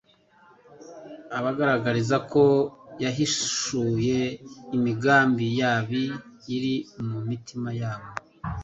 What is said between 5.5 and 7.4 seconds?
yabi iri mu